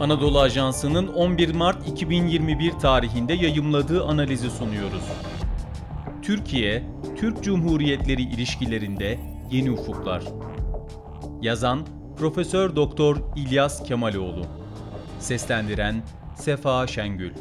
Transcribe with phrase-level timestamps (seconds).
[0.00, 5.02] Anadolu Ajansı'nın 11 Mart 2021 tarihinde yayımladığı analizi sunuyoruz.
[6.22, 6.86] Türkiye,
[7.16, 9.20] Türk Cumhuriyetleri ilişkilerinde
[9.50, 10.22] yeni ufuklar.
[11.42, 11.86] Yazan
[12.18, 14.46] Profesör Doktor İlyas Kemaloğlu.
[15.18, 16.02] Seslendiren
[16.36, 17.32] Sefa Şengül.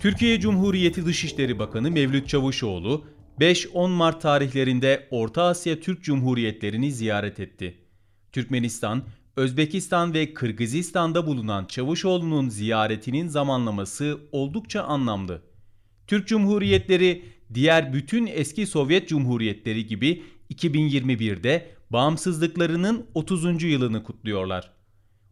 [0.00, 3.04] Türkiye Cumhuriyeti Dışişleri Bakanı Mevlüt Çavuşoğlu
[3.40, 7.78] 5-10 Mart tarihlerinde Orta Asya Türk Cumhuriyetlerini ziyaret etti.
[8.32, 9.02] Türkmenistan,
[9.38, 15.42] Özbekistan ve Kırgızistan'da bulunan Çavuşoğlu'nun ziyaretinin zamanlaması oldukça anlamlı.
[16.06, 17.22] Türk Cumhuriyetleri
[17.54, 20.22] diğer bütün eski Sovyet Cumhuriyetleri gibi
[20.54, 23.62] 2021'de bağımsızlıklarının 30.
[23.62, 24.70] yılını kutluyorlar.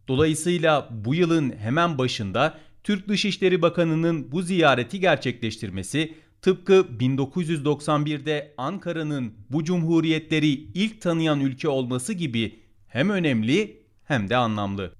[0.07, 9.63] Dolayısıyla bu yılın hemen başında Türk Dışişleri Bakanı'nın bu ziyareti gerçekleştirmesi tıpkı 1991'de Ankara'nın bu
[9.63, 14.93] cumhuriyetleri ilk tanıyan ülke olması gibi hem önemli hem de anlamlı.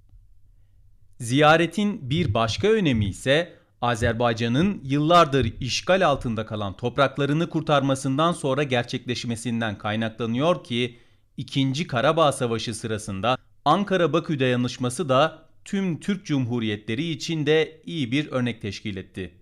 [1.19, 10.63] Ziyaretin bir başka önemi ise Azerbaycan'ın yıllardır işgal altında kalan topraklarını kurtarmasından sonra gerçekleşmesinden kaynaklanıyor
[10.63, 10.99] ki
[11.37, 11.87] 2.
[11.87, 18.97] Karabağ Savaşı sırasında Ankara-Bakü dayanışması da tüm Türk Cumhuriyetleri için de iyi bir örnek teşkil
[18.97, 19.33] etti.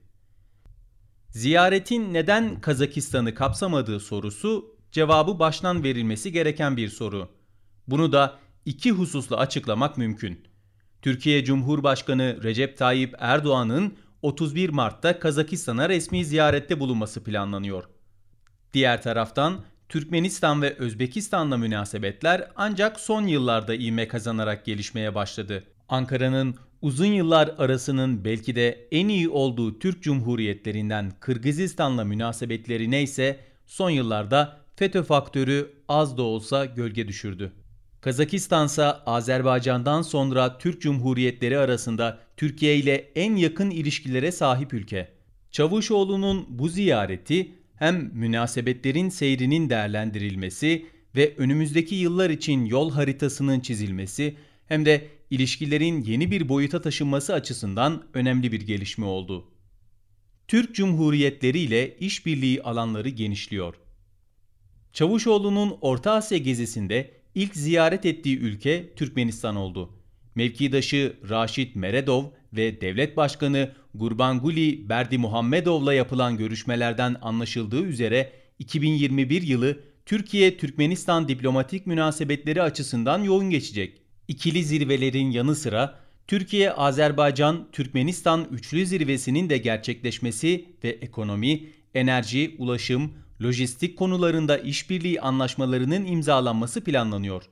[1.29, 7.29] Ziyaretin neden Kazakistan'ı kapsamadığı sorusu cevabı baştan verilmesi gereken bir soru.
[7.87, 10.39] Bunu da iki hususla açıklamak mümkün.
[11.01, 17.83] Türkiye Cumhurbaşkanı Recep Tayyip Erdoğan'ın 31 Mart'ta Kazakistan'a resmi ziyarette bulunması planlanıyor.
[18.73, 25.63] Diğer taraftan Türkmenistan ve Özbekistan'la münasebetler ancak son yıllarda ivme kazanarak gelişmeye başladı.
[25.89, 33.89] Ankara'nın uzun yıllar arasının belki de en iyi olduğu Türk Cumhuriyetlerinden Kırgızistan'la münasebetleri ise son
[33.89, 37.51] yıllarda FETÖ faktörü az da olsa gölge düşürdü.
[38.05, 45.11] Kazakistan ise Azerbaycan'dan sonra Türk Cumhuriyetleri arasında Türkiye ile en yakın ilişkilere sahip ülke.
[45.51, 54.35] Çavuşoğlu'nun bu ziyareti hem münasebetlerin seyrinin değerlendirilmesi ve önümüzdeki yıllar için yol haritasının çizilmesi
[54.67, 59.51] hem de ilişkilerin yeni bir boyuta taşınması açısından önemli bir gelişme oldu.
[60.47, 63.75] Türk Cumhuriyetleri ile işbirliği alanları genişliyor.
[64.93, 69.89] Çavuşoğlu'nun Orta Asya gezisinde ilk ziyaret ettiği ülke Türkmenistan oldu.
[70.35, 72.23] Mevkidaşı Raşit Meredov
[72.53, 83.23] ve Devlet Başkanı Gurbanguly Berdimuhammedov'la yapılan görüşmelerden anlaşıldığı üzere 2021 yılı Türkiye-Türkmenistan diplomatik münasebetleri açısından
[83.23, 84.01] yoğun geçecek.
[84.27, 91.63] İkili zirvelerin yanı sıra Türkiye-Azerbaycan-Türkmenistan üçlü zirvesinin de gerçekleşmesi ve ekonomi,
[91.93, 93.13] enerji, ulaşım,
[93.43, 97.43] lojistik konularında işbirliği anlaşmalarının imzalanması planlanıyor.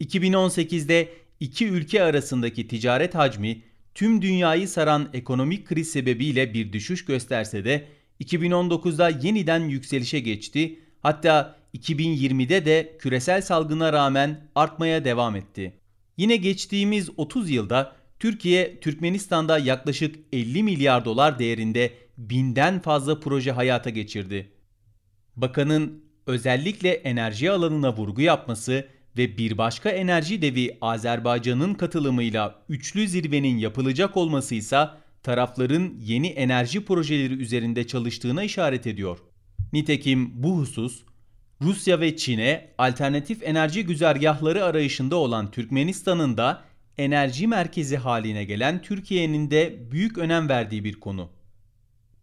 [0.00, 1.08] 2018'de
[1.40, 3.62] iki ülke arasındaki ticaret hacmi
[3.94, 7.88] tüm dünyayı saran ekonomik kriz sebebiyle bir düşüş gösterse de
[8.20, 10.78] 2019'da yeniden yükselişe geçti.
[11.02, 15.72] Hatta 2020'de de küresel salgına rağmen artmaya devam etti.
[16.16, 23.90] Yine geçtiğimiz 30 yılda Türkiye, Türkmenistan'da yaklaşık 50 milyar dolar değerinde binden fazla proje hayata
[23.90, 24.52] geçirdi.
[25.36, 33.58] Bakanın özellikle enerji alanına vurgu yapması ve bir başka enerji devi Azerbaycan'ın katılımıyla üçlü zirvenin
[33.58, 34.88] yapılacak olması ise
[35.22, 39.18] tarafların yeni enerji projeleri üzerinde çalıştığına işaret ediyor.
[39.72, 41.02] Nitekim bu husus
[41.62, 46.62] Rusya ve Çin'e alternatif enerji güzergahları arayışında olan Türkmenistan'ın da
[46.98, 51.30] enerji merkezi haline gelen Türkiye'nin de büyük önem verdiği bir konu.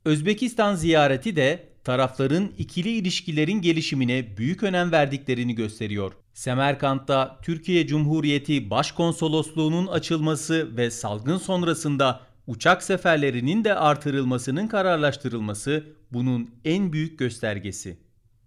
[0.05, 6.13] Özbekistan ziyareti de tarafların ikili ilişkilerin gelişimine büyük önem verdiklerini gösteriyor.
[6.33, 16.93] Semerkant'ta Türkiye Cumhuriyeti Başkonsolosluğu'nun açılması ve salgın sonrasında uçak seferlerinin de artırılmasının kararlaştırılması bunun en
[16.93, 17.97] büyük göstergesi.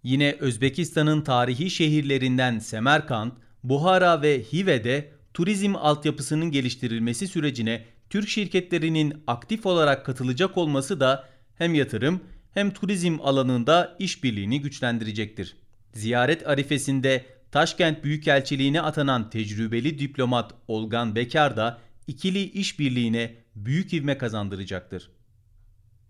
[0.03, 3.33] Yine Özbekistan'ın tarihi şehirlerinden Semerkant,
[3.63, 11.73] Buhara ve Hive'de turizm altyapısının geliştirilmesi sürecine Türk şirketlerinin aktif olarak katılacak olması da hem
[11.73, 12.21] yatırım
[12.53, 15.57] hem turizm alanında işbirliğini güçlendirecektir.
[15.93, 25.09] Ziyaret arifesinde Taşkent Büyükelçiliğine atanan tecrübeli diplomat Olgan Bekar da ikili işbirliğine büyük ivme kazandıracaktır.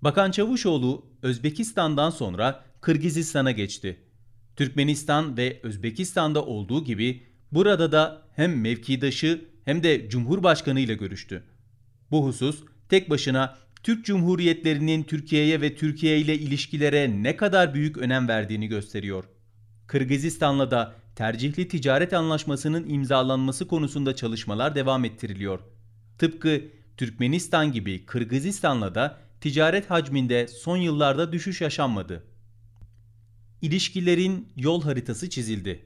[0.01, 3.99] Bakan Çavuşoğlu Özbekistan'dan sonra Kırgızistan'a geçti.
[4.55, 11.43] Türkmenistan ve Özbekistan'da olduğu gibi burada da hem mevkidaşı hem de Cumhurbaşkanı ile görüştü.
[12.11, 18.27] Bu husus tek başına Türk Cumhuriyetlerinin Türkiye'ye ve Türkiye ile ilişkilere ne kadar büyük önem
[18.27, 19.23] verdiğini gösteriyor.
[19.87, 25.59] Kırgızistan'la da tercihli ticaret anlaşmasının imzalanması konusunda çalışmalar devam ettiriliyor.
[26.17, 26.61] Tıpkı
[26.97, 32.23] Türkmenistan gibi Kırgızistan'la da ticaret hacminde son yıllarda düşüş yaşanmadı.
[33.61, 35.85] İlişkilerin yol haritası çizildi.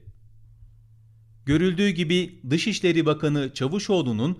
[1.46, 4.38] Görüldüğü gibi Dışişleri Bakanı Çavuşoğlu'nun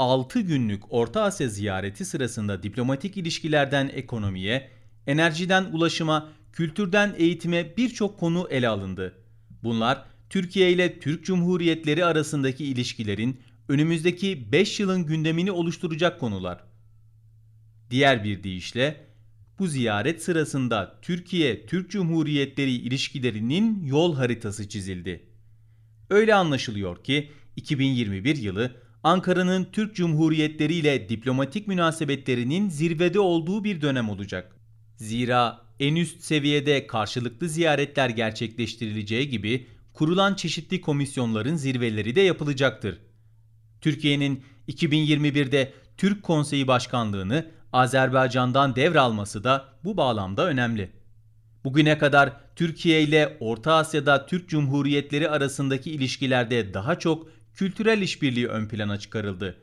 [0.00, 4.70] 6 günlük Orta Asya ziyareti sırasında diplomatik ilişkilerden ekonomiye,
[5.06, 9.14] enerjiden ulaşıma, kültürden eğitime birçok konu ele alındı.
[9.62, 16.64] Bunlar Türkiye ile Türk Cumhuriyetleri arasındaki ilişkilerin önümüzdeki 5 yılın gündemini oluşturacak konular.
[17.90, 19.06] Diğer bir deyişle
[19.58, 25.26] bu ziyaret sırasında Türkiye-Türk Cumhuriyetleri ilişkilerinin yol haritası çizildi.
[26.10, 34.08] Öyle anlaşılıyor ki 2021 yılı Ankara'nın Türk Cumhuriyetleri ile diplomatik münasebetlerinin zirvede olduğu bir dönem
[34.08, 34.56] olacak.
[34.96, 42.98] Zira en üst seviyede karşılıklı ziyaretler gerçekleştirileceği gibi kurulan çeşitli komisyonların zirveleri de yapılacaktır.
[43.80, 50.90] Türkiye'nin 2021'de Türk Konseyi Başkanlığını Azerbaycan'dan devralması da bu bağlamda önemli.
[51.64, 58.68] Bugüne kadar Türkiye ile Orta Asya'da Türk Cumhuriyetleri arasındaki ilişkilerde daha çok kültürel işbirliği ön
[58.68, 59.56] plana çıkarıldı.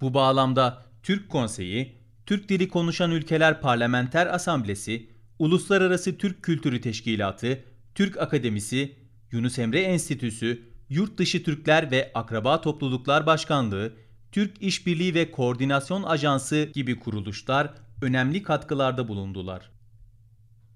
[0.00, 1.96] Bu bağlamda Türk Konseyi,
[2.26, 7.64] Türk Dili Konuşan Ülkeler Parlamenter Asamblesi, Uluslararası Türk Kültürü Teşkilatı,
[7.94, 8.96] Türk Akademisi,
[9.32, 13.92] Yunus Emre Enstitüsü, Yurt Dışı Türkler ve Akraba Topluluklar Başkanlığı,
[14.32, 19.70] Türk İşbirliği ve Koordinasyon Ajansı gibi kuruluşlar önemli katkılarda bulundular.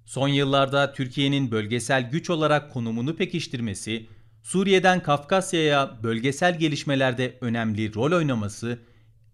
[0.07, 4.07] Son yıllarda Türkiye'nin bölgesel güç olarak konumunu pekiştirmesi,
[4.43, 8.79] Suriye'den Kafkasya'ya bölgesel gelişmelerde önemli rol oynaması,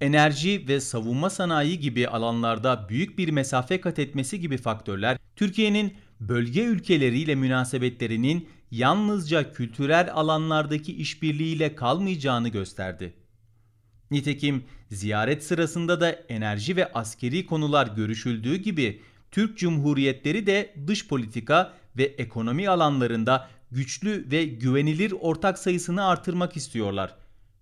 [0.01, 6.65] enerji ve savunma sanayi gibi alanlarda büyük bir mesafe kat etmesi gibi faktörler Türkiye'nin bölge
[6.65, 13.15] ülkeleriyle münasebetlerinin yalnızca kültürel alanlardaki işbirliğiyle kalmayacağını gösterdi.
[14.11, 21.73] Nitekim ziyaret sırasında da enerji ve askeri konular görüşüldüğü gibi Türk Cumhuriyetleri de dış politika
[21.97, 27.15] ve ekonomi alanlarında güçlü ve güvenilir ortak sayısını artırmak istiyorlar.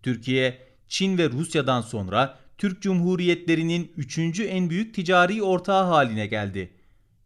[0.03, 0.59] Türkiye,
[0.89, 6.73] Çin ve Rusya'dan sonra Türk Cumhuriyetlerinin üçüncü en büyük ticari ortağı haline geldi.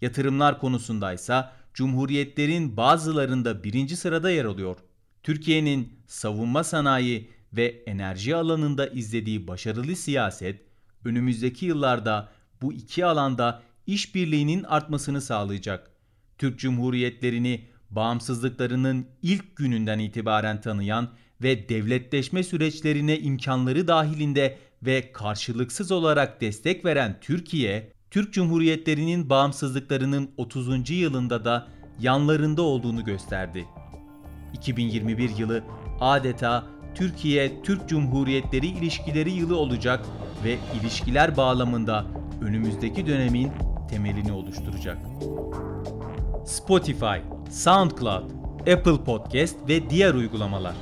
[0.01, 4.77] Yatırımlar konusundaysa Cumhuriyetlerin bazılarında birinci sırada yer alıyor.
[5.23, 10.61] Türkiye'nin savunma sanayi ve enerji alanında izlediği başarılı siyaset,
[11.05, 12.29] önümüzdeki yıllarda
[12.63, 15.91] bu iki alanda işbirliğinin artmasını sağlayacak.
[16.39, 21.09] Türk Cumhuriyetlerini bağımsızlıklarının ilk gününden itibaren tanıyan
[21.43, 30.91] ve devletleşme süreçlerine imkanları dahilinde ve karşılıksız olarak destek veren Türkiye, Türk Cumhuriyetlerinin bağımsızlıklarının 30.
[30.91, 31.69] yılında da
[32.01, 33.67] yanlarında olduğunu gösterdi.
[34.53, 35.65] 2021 yılı
[36.01, 40.07] adeta Türkiye-Türk Cumhuriyetleri ilişkileri yılı olacak
[40.45, 42.07] ve ilişkiler bağlamında
[42.43, 43.53] önümüzdeki dönemin
[43.89, 44.99] temelini oluşturacak.
[46.47, 47.19] Spotify,
[47.51, 48.31] SoundCloud,
[48.61, 50.75] Apple Podcast ve diğer uygulamalar.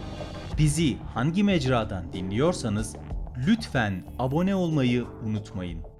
[0.58, 2.97] Bizi hangi mecradan dinliyorsanız
[3.47, 5.95] lütfen abone olmayı unutmayın.